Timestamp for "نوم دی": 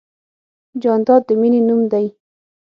1.67-2.05